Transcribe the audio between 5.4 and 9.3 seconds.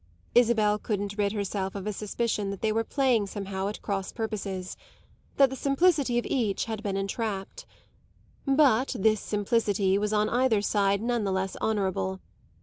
the simplicity of each had been entrapped. But this